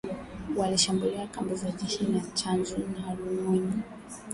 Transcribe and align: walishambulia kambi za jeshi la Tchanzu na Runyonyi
walishambulia 0.57 1.27
kambi 1.27 1.55
za 1.55 1.71
jeshi 1.71 2.03
la 2.05 2.19
Tchanzu 2.19 2.77
na 2.77 3.15
Runyonyi 3.15 3.83